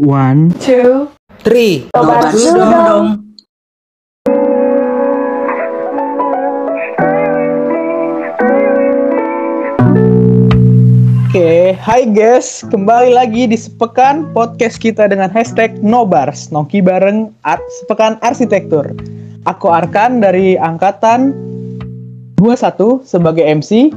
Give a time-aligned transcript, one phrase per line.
[0.00, 1.12] One, two,
[1.44, 1.92] three.
[1.92, 3.06] Nobar dulu dong.
[11.28, 17.60] Oke, hai guys, kembali lagi di Sepekan podcast kita dengan hashtag Nobars, nongki bareng Art
[17.84, 18.96] Sepekan Arsitektur.
[19.44, 21.36] Aku Arkan dari angkatan
[22.40, 23.92] 21 sebagai MC.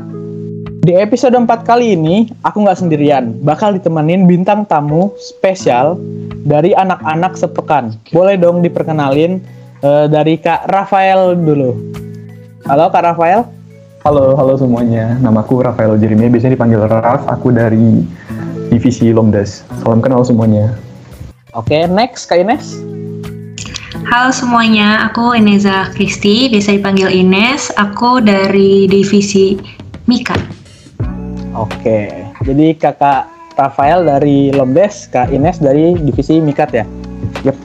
[0.84, 5.96] Di episode 4 kali ini, aku nggak sendirian, bakal ditemenin bintang tamu spesial
[6.44, 7.96] dari anak-anak Sepekan.
[8.12, 9.40] Boleh dong diperkenalin
[9.80, 11.72] eh, dari Kak Rafael dulu.
[12.68, 13.48] Halo Kak Rafael.
[14.04, 15.16] Halo, halo semuanya.
[15.24, 17.32] Namaku Rafael Jeremia, biasanya dipanggil Raf.
[17.32, 18.04] Aku dari
[18.68, 19.64] divisi Lomdas.
[19.80, 20.76] Salam kenal semuanya.
[21.56, 22.76] Oke, next Kak Ines.
[24.12, 27.72] Halo semuanya, aku Ineza Kristi, biasa dipanggil Ines.
[27.80, 29.56] Aku dari divisi
[30.12, 30.36] Mika.
[31.54, 32.10] Oke,
[32.42, 36.86] jadi kakak Rafael dari Lomdes, kak Ines dari divisi Mikat ya?
[37.46, 37.58] Yep.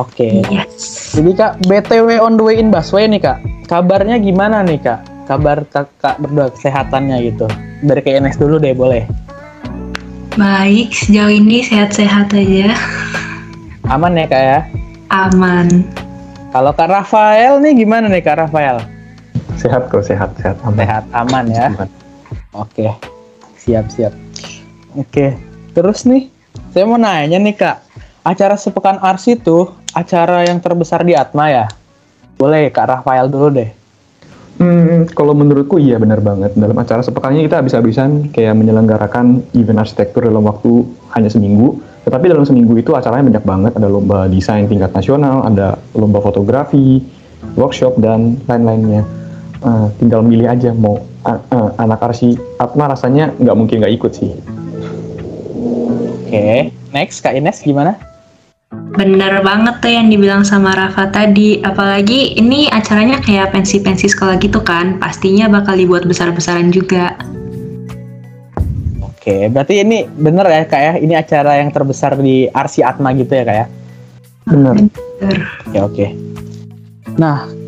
[0.00, 1.12] Oke, Yes.
[1.12, 5.04] jadi kak BTW on the way in busway nih kak, kabarnya gimana nih kak?
[5.28, 7.44] Kabar kakak berdua kesehatannya gitu.
[7.84, 9.04] Dari kak Ines dulu deh boleh.
[10.40, 12.72] Baik, sejauh ini sehat-sehat aja.
[13.92, 14.60] Aman ya kak ya?
[15.12, 15.84] Aman.
[16.56, 18.80] Kalau kak Rafael nih gimana nih kak Rafael?
[19.60, 20.56] Sehat kok, sehat, sehat.
[20.64, 20.80] Aman.
[20.80, 21.68] Sehat, aman ya?
[22.56, 22.90] Oke,
[23.70, 24.12] siap siap.
[24.98, 25.38] Oke,
[25.70, 26.26] terus nih,
[26.74, 27.86] saya mau nanya nih kak,
[28.26, 31.66] acara sepekan Ars itu acara yang terbesar di Atma ya?
[32.34, 33.70] Boleh kak Rafael dulu deh.
[34.60, 36.52] Hmm, kalau menurutku iya benar banget.
[36.52, 40.84] Dalam acara sepekannya kita habis-habisan kayak menyelenggarakan event arsitektur dalam waktu
[41.16, 41.80] hanya seminggu.
[42.04, 43.72] Tetapi dalam seminggu itu acaranya banyak banget.
[43.78, 47.00] Ada lomba desain tingkat nasional, ada lomba fotografi,
[47.56, 49.19] workshop, dan lain-lainnya.
[49.60, 54.12] Eh, tinggal milih aja mau a- eh, anak arsi Atma rasanya nggak mungkin nggak ikut
[54.16, 54.32] sih.
[56.24, 57.92] Oke, next kak Ines gimana?
[58.96, 61.60] Bener banget tuh yang dibilang sama Rafa tadi.
[61.60, 64.96] Apalagi ini acaranya kayak pensi-pensi sekolah gitu kan.
[64.96, 67.20] Pastinya bakal dibuat besar-besaran juga.
[69.04, 70.94] Oke, berarti ini bener ya kak ya?
[70.96, 73.66] Ini acara yang terbesar di Arsi Atma gitu ya kak ya?
[74.48, 74.74] Benar.
[75.20, 75.36] Bener.
[75.68, 76.06] Oke oke.
[77.20, 77.59] Nah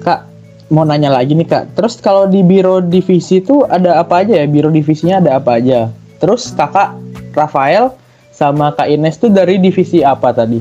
[0.73, 1.77] mau nanya lagi nih kak.
[1.77, 4.49] Terus kalau di biro divisi itu ada apa aja ya?
[4.49, 5.93] Biro divisinya ada apa aja?
[6.17, 6.97] Terus kakak
[7.37, 7.93] Rafael
[8.33, 10.59] sama kak Ines tuh dari divisi apa tadi?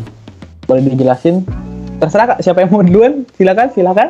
[0.67, 1.47] Boleh dijelasin?
[2.03, 3.23] Terserah kak, siapa yang mau duluan?
[3.39, 4.09] Silakan, silakan.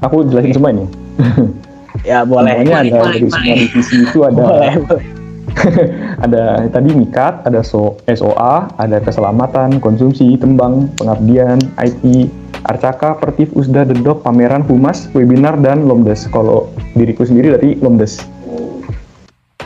[0.00, 0.86] Aku jelasin semua ini.
[2.02, 2.66] Ya boleh.
[2.66, 5.06] Semuanya boleh, ada boleh, dari semua divisi itu ada Boleh, boleh.
[6.24, 6.42] ada
[6.72, 12.26] tadi mikat, ada so, SOA, ada keselamatan, konsumsi, tembang, pengabdian, IT,
[12.72, 16.24] Arcaka, Pertif, Usda, Dedok, pameran, humas, webinar, dan Lomdes.
[16.32, 18.24] Kalau diriku sendiri dari Lomdes.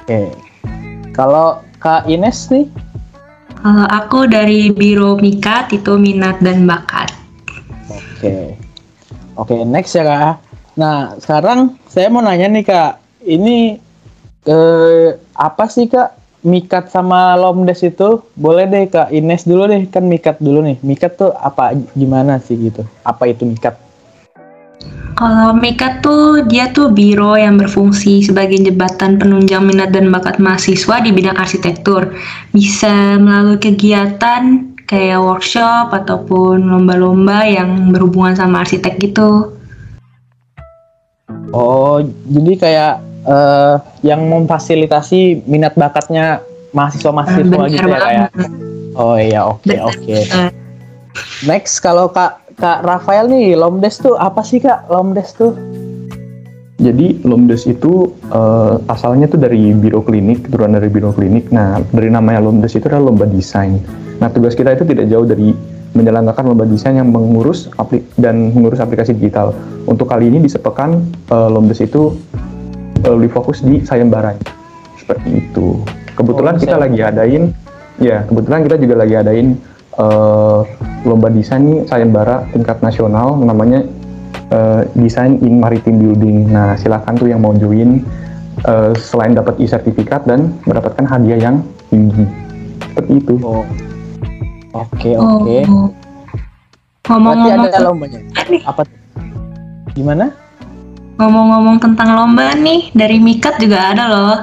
[0.02, 0.34] Oke.
[1.14, 2.66] Kalau kak Ines nih?
[3.62, 7.14] Kalau aku dari Biro Mika, itu minat dan bakat.
[7.88, 8.58] Oke.
[9.38, 10.34] Oke, next ya kak.
[10.76, 12.92] Nah, sekarang saya mau nanya nih kak.
[13.24, 13.80] Ini
[14.46, 16.25] eh, apa sih kak?
[16.44, 20.76] Mikat sama Lomdes itu boleh deh kak Ines dulu deh kan Mikat dulu nih.
[20.84, 22.84] Mikat tuh apa gimana sih gitu?
[23.06, 23.86] Apa itu Mikat?
[25.16, 31.00] Kalau Mika tuh dia tuh biro yang berfungsi sebagai jembatan penunjang minat dan bakat mahasiswa
[31.00, 32.12] di bidang arsitektur.
[32.52, 39.56] Bisa melalui kegiatan kayak workshop ataupun lomba-lomba yang berhubungan sama arsitek gitu.
[41.56, 42.94] Oh, jadi kayak
[43.26, 43.76] eh,
[44.06, 46.40] yang memfasilitasi minat bakatnya
[46.72, 48.30] mahasiswa-mahasiswa Bener gitu ya kayak.
[48.96, 50.16] Oh iya, oke Bener oke.
[50.16, 50.54] banget.
[51.44, 54.88] Next kalau kak Kak Rafael nih, Lomdes tuh apa sih kak?
[54.88, 55.52] Lomdes tuh?
[56.80, 61.52] Jadi Lomdes itu eh, asalnya tuh dari biro klinik, turunan dari biro klinik.
[61.52, 63.76] Nah, dari namanya Lomdes itu adalah lomba desain.
[64.24, 65.52] Nah, tugas kita itu tidak jauh dari
[65.92, 69.52] menjalankan lomba desain yang mengurus aplik dan mengurus aplikasi digital.
[69.84, 72.45] Untuk kali ini di sepekan eh, Lomdes itu eh,
[73.14, 74.34] lebih fokus di sayembara.
[74.98, 75.82] Seperti itu.
[76.16, 77.52] Kebetulan Oh, kita lagi adain,
[78.00, 79.46] ya kebetulan kita juga lagi adain
[80.00, 80.60] eh,
[81.06, 83.84] lomba desain nih sayembara tingkat nasional namanya
[84.50, 86.50] eh, desain in maritime building.
[86.50, 88.00] Nah, silakan tuh yang mau join
[88.64, 91.56] eh, selain dapat e-sertifikat dan mendapatkan hadiah yang
[91.92, 92.24] tinggi.
[92.90, 93.34] Seperti itu.
[93.44, 93.64] Oh.
[94.72, 95.56] Oke oke.
[95.68, 95.88] Oh.
[97.06, 98.20] Berarti Ngomong-ngomong ada lombanya.
[98.66, 98.82] Apa?
[99.94, 100.26] Gimana?
[101.16, 104.36] Ngomong-ngomong tentang lomba nih, dari Mikat juga ada loh.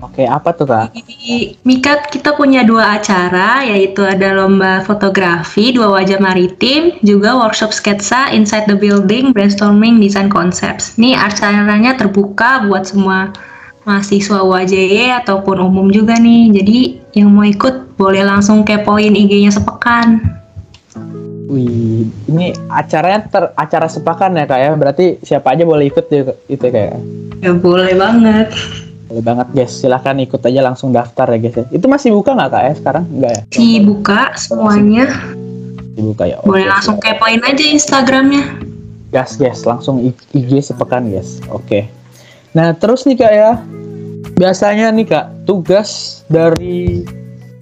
[0.00, 0.96] Oke, apa tuh kak?
[0.96, 7.70] Di Mikat kita punya dua acara, yaitu ada lomba fotografi, dua wajah maritim, juga workshop
[7.70, 10.96] sketsa inside the building, brainstorming design concepts.
[10.96, 13.30] Nih acaranya terbuka buat semua
[13.84, 16.48] mahasiswa UAJY ataupun umum juga nih.
[16.58, 16.78] Jadi
[17.20, 20.39] yang mau ikut boleh langsung kepoin IG-nya sepekan.
[21.50, 24.70] Wih, ini acaranya ter acara sepakan ya kak ya.
[24.78, 26.94] Berarti siapa aja boleh ikut ya, itu kayak.
[27.42, 28.54] Ya boleh banget.
[29.10, 31.58] Boleh banget guys, silahkan ikut aja langsung daftar ya guys.
[31.58, 31.64] ya.
[31.74, 33.04] Itu masih buka nggak kak ya sekarang?
[33.10, 33.42] Enggak ya?
[33.50, 35.10] Dibuka semuanya.
[35.98, 36.38] Dibuka ya.
[36.46, 38.46] Boleh langsung kepoin aja Instagramnya.
[39.10, 41.42] Gas guys, langsung IG sepekan guys.
[41.50, 41.90] Oke.
[42.54, 43.58] Nah terus nih kak ya,
[44.38, 47.02] biasanya nih kak tugas dari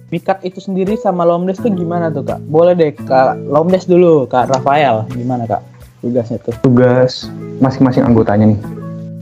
[0.09, 2.41] Mikat itu sendiri sama Lomdes tuh gimana tuh kak?
[2.49, 5.61] Boleh deh kak Lomdes dulu kak Rafael, gimana kak
[6.01, 6.57] tugasnya tuh?
[6.65, 7.29] Tugas
[7.61, 8.59] masing-masing anggotanya nih.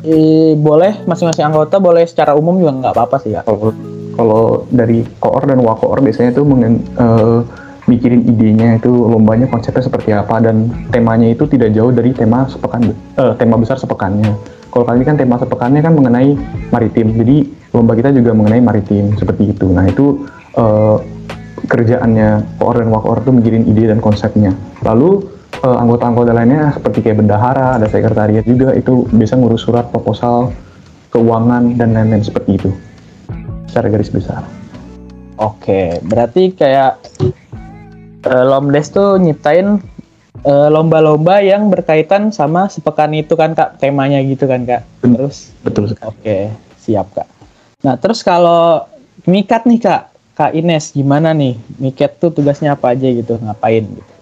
[0.07, 3.43] Eh, boleh masing-masing anggota boleh secara umum juga nggak apa-apa sih kak.
[3.43, 3.75] Kalau
[4.15, 7.39] kalau dari koor dan wakoor biasanya tuh mengen, eh,
[7.91, 12.95] mikirin idenya itu lombanya konsepnya seperti apa dan temanya itu tidak jauh dari tema sepekan
[12.95, 14.39] eh, tema besar sepekannya.
[14.71, 16.37] Kalau kali ini kan tema sepekannya kan mengenai
[16.71, 17.43] maritim, jadi
[17.75, 19.67] lomba kita juga mengenai maritim seperti itu.
[19.67, 20.23] Nah itu
[20.57, 20.97] eh,
[21.67, 24.53] kerjaannya koor dan wakoor tuh mikirin ide dan konsepnya.
[24.81, 25.25] Lalu
[25.61, 30.51] eh, anggota-anggota lainnya seperti kayak bendahara, ada sekretariat juga itu bisa ngurus surat proposal,
[31.13, 32.69] keuangan dan lain-lain seperti itu.
[33.69, 34.41] Secara garis besar.
[35.37, 36.97] Oke, berarti kayak
[38.25, 39.77] eh, Lomdes tuh nyiptain
[40.41, 44.81] eh, lomba-lomba yang berkaitan sama sepekan itu kan kak temanya gitu kan kak.
[45.05, 46.09] Terus Betul sekali.
[46.09, 46.37] Oke,
[46.81, 47.27] siap kak.
[47.85, 48.89] Nah terus kalau
[49.27, 51.57] Mikat nih kak, kak Ines gimana nih?
[51.81, 54.13] Mikat tuh tugasnya apa aja gitu, ngapain gitu?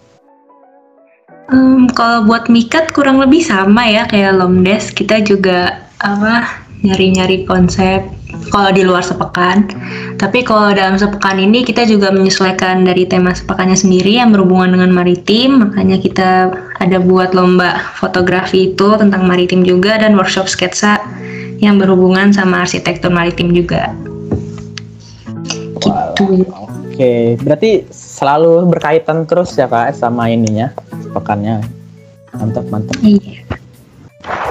[1.52, 4.96] Em, kalau buat Mikat kurang lebih sama ya kayak Lomdes.
[4.96, 6.48] Kita juga apa
[6.82, 8.02] nyari-nyari konsep
[8.50, 9.68] kalau di luar sepekan.
[10.16, 14.96] Tapi kalau dalam sepekan ini kita juga menyesuaikan dari tema sepekannya sendiri yang berhubungan dengan
[14.96, 15.68] maritim.
[15.68, 16.30] Makanya kita
[16.80, 20.98] ada buat lomba fotografi itu tentang maritim juga dan workshop sketsa
[21.60, 23.92] yang berhubungan sama arsitektur maritim juga.
[26.16, 30.72] Oke, berarti selalu berkaitan terus ya kak sama ininya,
[31.04, 31.60] sepekannya.
[32.40, 32.96] Mantap mantap.
[33.04, 33.44] Iya.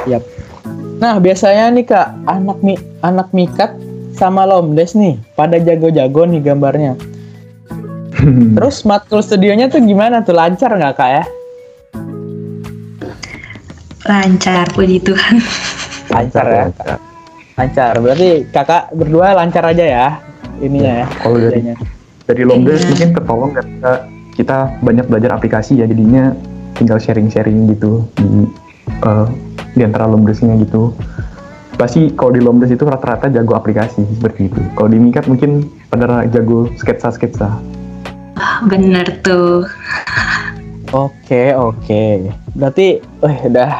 [0.04, 0.22] Siap.
[1.00, 3.72] Nah biasanya nih kak, anak mi anak Mikat
[4.12, 7.00] sama Lomdes nih, pada jago-jago nih gambarnya.
[8.60, 11.24] Terus matkul studionya tuh gimana tuh lancar nggak kak ya?
[14.04, 15.40] Lancar puji Tuhan.
[16.12, 16.64] Lancar ya.
[16.76, 17.00] Kak.
[17.56, 17.94] Lancar.
[18.04, 20.08] Berarti kakak berdua lancar aja ya
[20.60, 21.06] ininya ya.
[21.22, 21.60] Kalau dari
[22.24, 22.88] dari Lomdes Iya.
[22.90, 23.92] mungkin tertolong karena
[24.34, 26.34] kita banyak belajar aplikasi ya jadinya
[26.74, 28.48] tinggal sharing-sharing gitu di
[29.04, 29.26] eh,
[29.74, 30.94] di antara Lomdesnya gitu.
[31.74, 34.60] Pasti kalau di Lomdes itu rata-rata jago aplikasi seperti itu.
[34.78, 37.50] Kalau di Mikat mungkin pada jago sketsa-sketsa.
[38.34, 39.66] Ah, Bener tuh.
[40.94, 42.30] Oke oke.
[42.54, 43.70] Berarti, wah udah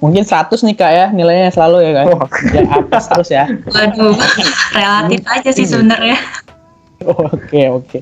[0.00, 2.06] mungkin 100 nih kak ya nilainya selalu ya kak.
[2.12, 2.30] Wah.
[2.52, 3.44] Ya atas terus ya.
[3.48, 4.16] Waduh,
[4.76, 6.18] relatif aja sih sebenarnya.
[7.04, 7.98] Oke oke.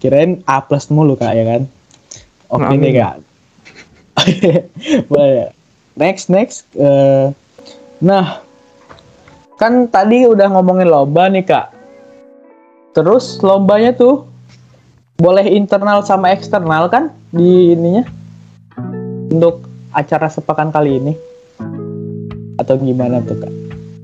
[0.00, 1.62] Kirain A plus mulu kak ya kan.
[2.50, 2.82] Oke Amin.
[2.82, 3.14] nih kak.
[5.10, 5.54] Boleh.
[5.98, 6.64] Next next.
[6.78, 7.34] Eh,
[8.00, 8.40] nah,
[9.60, 11.74] kan tadi udah ngomongin lomba nih kak.
[12.96, 14.26] Terus lombanya tuh
[15.20, 18.08] boleh internal sama eksternal kan di ininya
[19.30, 21.12] untuk acara sepekan kali ini
[22.56, 23.52] atau gimana tuh kak?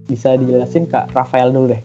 [0.07, 1.83] Bisa dijelasin kak Rafael dulu deh.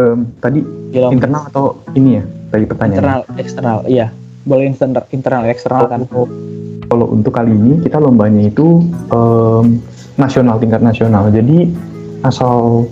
[0.00, 1.12] Em, tadi Di lomba.
[1.16, 2.96] internal atau ini ya tadi pertanyaan.
[2.96, 4.06] internal eksternal iya
[4.42, 6.26] boleh internal internal eksternal kan Kalau,
[6.88, 8.80] kalau untuk kali ini kita lombanya itu
[9.12, 9.80] em,
[10.16, 11.28] nasional tingkat nasional.
[11.28, 11.72] Jadi
[12.22, 12.84] asal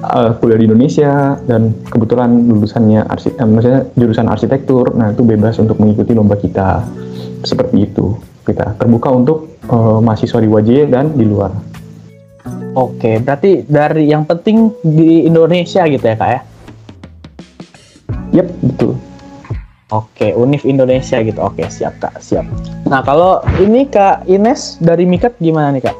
[0.00, 5.58] eh, kuliah di Indonesia dan kebetulan lulusannya arsi, eh, maksudnya jurusan arsitektur, nah itu bebas
[5.58, 6.82] untuk mengikuti lomba kita
[7.44, 8.16] seperti itu.
[8.50, 11.54] Kita terbuka untuk eh, mahasiswa di WJ dan di luar.
[12.70, 16.40] oke berarti dari yang penting di Indonesia gitu ya kak ya
[18.30, 18.94] Yap, betul.
[19.90, 22.46] oke Unif Indonesia gitu oke siap kak siap
[22.86, 25.98] nah kalau ini kak Ines dari Mikat gimana nih kak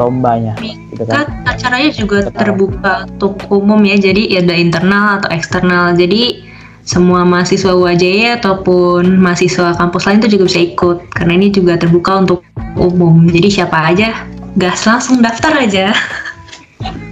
[0.00, 5.96] lombanya gitu Kan acaranya juga terbuka untuk umum ya, jadi ada internal atau eksternal.
[5.96, 6.49] Jadi
[6.84, 10.98] semua mahasiswa UAJY ataupun mahasiswa kampus lain itu juga bisa ikut.
[11.12, 12.40] Karena ini juga terbuka untuk
[12.74, 13.28] umum.
[13.28, 14.26] Jadi siapa aja
[14.58, 15.92] gas langsung daftar aja.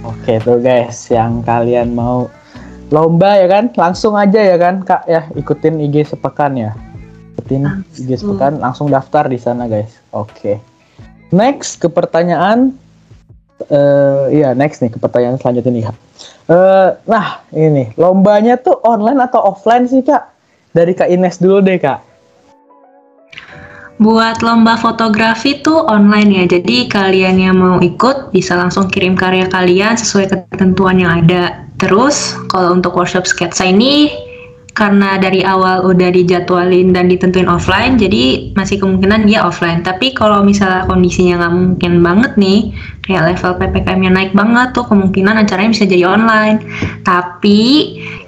[0.09, 1.07] oke tuh guys.
[1.07, 2.27] Yang kalian mau
[2.89, 3.69] lomba ya kan?
[3.77, 5.05] Langsung aja ya kan kak?
[5.05, 6.73] Ya ikutin IG sepekan ya.
[7.37, 7.63] Ikutin
[7.95, 8.17] IG Langsung.
[8.17, 10.01] sepekan langsung daftar di sana guys.
[10.11, 10.57] Oke.
[11.29, 12.73] Next ke pertanyaan
[13.67, 15.97] eh iya next nih ke pertanyaan selanjutnya nih kak
[16.49, 17.93] Eh, nah ini.
[17.93, 20.33] Lombanya tuh online atau offline sih kak?
[20.73, 22.01] Dari kak Ines dulu deh kak.
[23.99, 29.45] Buat lomba fotografi tuh online ya, jadi kalian yang mau ikut bisa langsung kirim karya
[29.51, 31.67] kalian sesuai ketentuan yang ada.
[31.75, 34.07] Terus kalau untuk workshop sketsa ini
[34.79, 39.83] karena dari awal udah dijadwalin dan ditentuin offline, jadi masih kemungkinan dia offline.
[39.83, 42.71] Tapi kalau misalnya kondisinya nggak mungkin banget nih,
[43.03, 46.63] kayak level ppkm-nya naik banget tuh, kemungkinan acaranya bisa jadi online.
[47.03, 47.59] Tapi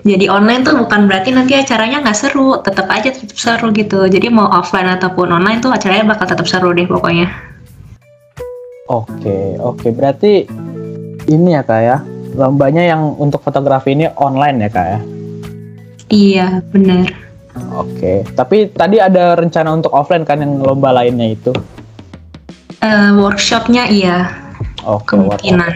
[0.03, 4.11] jadi online tuh bukan berarti nanti acaranya nggak seru, tetap aja tetap seru gitu.
[4.11, 7.31] Jadi mau offline ataupun online tuh acaranya bakal tetap seru deh pokoknya.
[8.91, 9.87] Oke, oke.
[9.95, 10.43] Berarti
[11.31, 12.03] ini ya kak ya,
[12.35, 14.99] lombanya yang untuk fotografi ini online ya kak ya?
[16.11, 17.07] Iya, benar.
[17.75, 21.51] Oke, tapi tadi ada rencana untuk offline kan yang lomba lainnya itu?
[22.83, 24.27] Uh, workshopnya iya.
[24.83, 25.71] Oke, kemungkinan.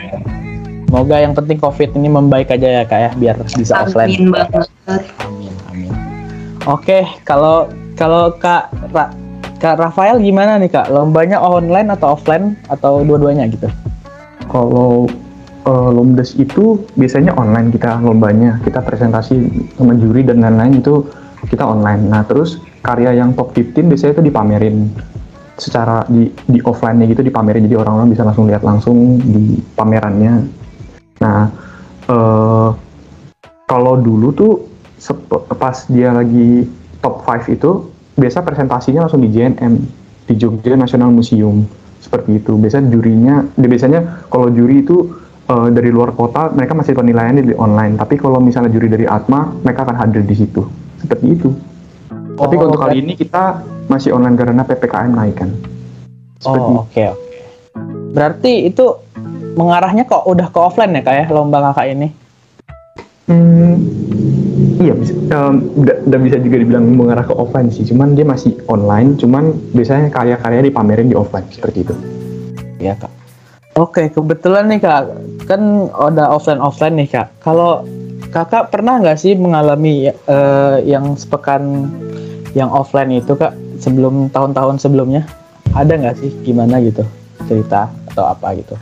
[0.86, 4.10] Semoga yang penting COVID ini membaik aja ya kak ya, biar bisa amin offline.
[4.12, 4.68] Amin banget.
[5.24, 5.92] Amin, amin.
[6.68, 9.12] Oke, kalau kalau kak Ra,
[9.60, 10.88] kak Rafael gimana nih kak?
[10.92, 13.68] Lombanya online atau offline atau dua-duanya gitu?
[14.48, 15.12] Kalau
[15.65, 18.62] uh, lomdes itu biasanya online kita lombanya.
[18.62, 19.36] Kita presentasi
[19.75, 21.03] sama juri dan lain-lain itu
[21.50, 22.07] kita online.
[22.07, 24.77] Nah terus karya yang top 15 biasanya itu dipamerin.
[25.55, 30.34] Secara di di offline-nya gitu dipamerin jadi orang-orang bisa langsung lihat langsung di pamerannya.
[31.22, 31.39] Nah
[32.07, 32.69] uh,
[33.65, 34.53] kalau dulu tuh
[35.57, 36.65] pas dia lagi
[37.01, 37.72] top 5 itu
[38.15, 39.74] biasa presentasinya langsung di JNM
[40.25, 41.65] di Jogja National Museum.
[42.01, 42.53] Seperti itu.
[42.53, 47.98] Biasanya jurinya biasanya kalau juri itu uh, dari luar kota mereka masih penilaiannya di online.
[47.98, 50.66] Tapi kalau misalnya juri dari Atma mereka akan hadir di situ.
[51.02, 51.50] Seperti itu.
[52.36, 55.50] Oh, tapi untuk kali ini kita masih online karena ppkm naik kan.
[56.42, 57.22] Seperti oh oke okay, oke.
[57.22, 57.44] Okay.
[58.16, 58.86] berarti itu
[59.56, 62.08] mengarahnya kok udah ke offline ya kayak ya, lomba kakak ini?
[63.25, 63.82] Hmm,
[64.78, 67.88] iya bisa um, udah, bisa juga dibilang mengarah ke offline sih.
[67.88, 71.96] Cuman dia masih online cuman biasanya karya-karya dipamerin di offline seperti itu.
[72.78, 73.12] Iya kak.
[73.75, 75.04] Oke, kebetulan nih kak,
[75.46, 77.28] kan udah offline offline nih kak.
[77.42, 77.86] Kalau
[78.34, 81.90] kakak pernah nggak sih mengalami uh, yang sepekan
[82.58, 85.24] yang offline itu kak sebelum tahun-tahun sebelumnya?
[85.78, 87.06] Ada nggak sih gimana gitu
[87.46, 88.75] cerita atau apa gitu?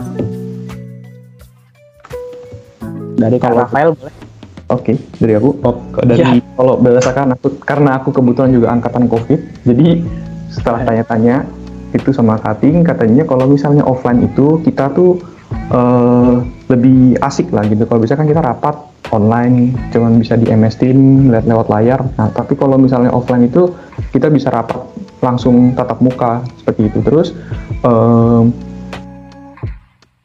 [3.20, 4.16] Dari kak Rafael boleh?
[4.72, 5.60] Oke, okay, dari aku.
[5.68, 6.56] Oh, dari ya.
[6.56, 9.40] kalau berdasarkan aku karena aku kebetulan juga angkatan COVID,
[9.70, 10.02] jadi
[10.50, 11.46] setelah tanya-tanya
[11.94, 15.22] itu sama cutting katanya kalau misalnya offline itu kita tuh
[15.70, 16.42] uh,
[16.74, 18.74] lebih asik lah gitu kalau bisa kan kita rapat
[19.14, 23.70] online cuman bisa di MS Team lihat lewat layar nah tapi kalau misalnya offline itu
[24.10, 24.82] kita bisa rapat
[25.22, 27.32] langsung tatap muka seperti itu terus
[27.86, 28.50] um,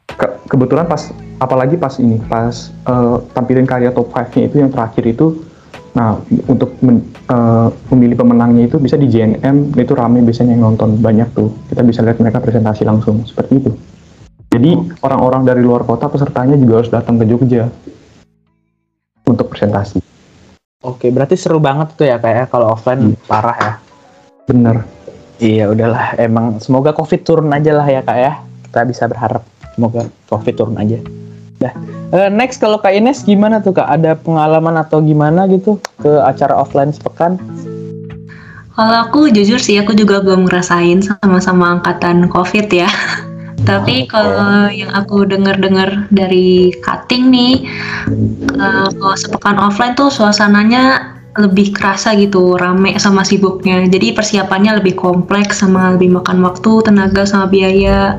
[0.08, 4.72] ke kebetulan pas apalagi pas ini pas uh, tampilin karya top 5 nya itu yang
[4.72, 5.48] terakhir itu
[5.96, 6.14] Nah,
[6.46, 11.26] untuk men, uh, memilih pemenangnya itu bisa di JNM, itu rame biasanya yang nonton banyak
[11.34, 11.50] tuh.
[11.66, 13.72] Kita bisa lihat mereka presentasi langsung seperti itu.
[14.58, 14.74] Jadi
[15.06, 17.70] orang-orang dari luar kota pesertanya juga harus datang ke Jogja
[19.22, 20.02] untuk presentasi.
[20.82, 23.22] Oke, berarti seru banget tuh ya kayak ya, kalau offline hmm.
[23.30, 23.72] parah ya.
[24.50, 24.82] Bener.
[25.38, 26.18] Iya, udahlah.
[26.18, 28.42] Emang semoga COVID turun aja lah ya kak ya.
[28.66, 29.46] Kita bisa berharap
[29.78, 30.98] semoga COVID turun aja.
[31.62, 31.74] Dah.
[32.10, 33.86] Uh, next kalau Kak Ines gimana tuh Kak?
[33.86, 37.38] Ada pengalaman atau gimana gitu ke acara offline sepekan?
[38.74, 42.90] Kalau aku jujur sih aku juga belum ngerasain sama-sama angkatan COVID ya.
[43.66, 47.54] Tapi kalau yang aku dengar-dengar dari cutting nih,
[48.58, 53.86] uh, kalau sepekan offline tuh suasananya lebih kerasa gitu rame sama sibuknya.
[53.86, 58.18] Jadi persiapannya lebih kompleks sama lebih makan waktu tenaga sama biaya.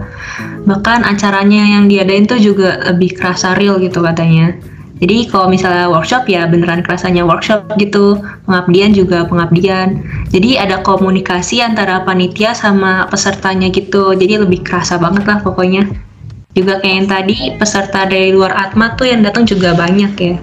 [0.63, 4.55] Bahkan acaranya yang diadain tuh juga lebih kerasa real gitu katanya
[4.99, 8.19] jadi kalau misalnya workshop ya beneran kerasanya workshop gitu.
[8.43, 10.03] Pengabdian juga pengabdian.
[10.27, 14.11] Jadi ada komunikasi antara panitia sama pesertanya gitu.
[14.11, 15.87] Jadi lebih kerasa banget lah pokoknya.
[16.51, 20.35] Juga kayak yang tadi peserta dari luar Atma tuh yang datang juga banyak ya.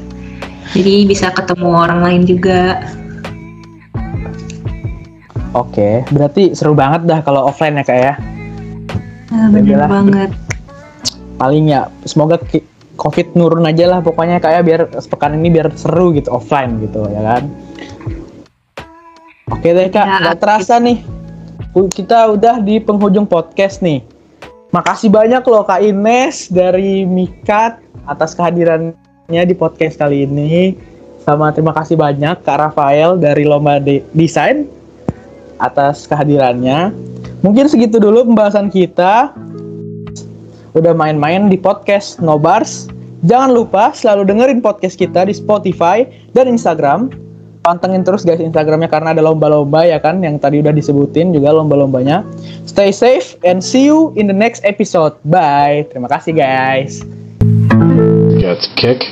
[0.72, 2.80] Jadi bisa ketemu orang lain juga.
[5.52, 8.14] Oke, berarti seru banget dah kalau offline ya kak ya.
[9.32, 10.30] Nah, bener banget.
[11.36, 12.40] Paling ya, semoga
[12.96, 17.04] COVID nurun aja lah pokoknya kayak ya, biar sepekan ini biar seru gitu offline gitu
[17.12, 17.44] ya kan.
[19.52, 21.04] Oke deh kak, ya, gak terasa nih.
[21.76, 24.02] Kita udah di penghujung podcast nih.
[24.74, 27.78] Makasih banyak loh Kak Ines dari Mikat
[28.10, 28.90] atas kehadiran
[29.30, 30.74] di podcast kali ini.
[31.22, 34.66] Sama terima kasih banyak Kak Rafael dari Lomba De Desain
[35.62, 36.90] atas kehadirannya.
[37.44, 39.30] Mungkin segitu dulu pembahasan kita.
[40.76, 42.92] Udah main-main di podcast Nobars.
[43.24, 46.04] Jangan lupa selalu dengerin podcast kita di Spotify
[46.36, 47.24] dan Instagram.
[47.66, 52.22] pantengin terus guys Instagramnya karena ada lomba-lomba ya kan yang tadi udah disebutin juga lomba-lombanya.
[52.62, 55.18] Stay safe and see you in the next episode.
[55.26, 55.82] Bye.
[55.90, 57.02] Terima kasih guys.
[58.38, 59.02] Got kick.